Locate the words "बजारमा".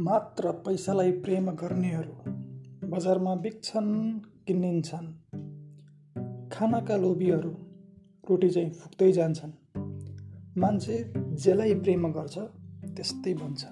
2.88-3.34